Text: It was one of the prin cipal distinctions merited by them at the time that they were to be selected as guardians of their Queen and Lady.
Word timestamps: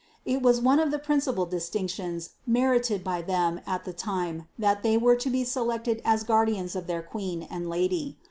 It 0.25 0.41
was 0.41 0.59
one 0.59 0.79
of 0.79 0.89
the 0.89 0.97
prin 0.97 1.19
cipal 1.19 1.47
distinctions 1.47 2.31
merited 2.47 3.03
by 3.03 3.21
them 3.21 3.61
at 3.67 3.85
the 3.85 3.93
time 3.93 4.47
that 4.57 4.81
they 4.81 4.97
were 4.97 5.15
to 5.17 5.29
be 5.29 5.43
selected 5.43 6.01
as 6.03 6.23
guardians 6.23 6.75
of 6.75 6.87
their 6.87 7.03
Queen 7.03 7.43
and 7.51 7.69
Lady. 7.69 8.17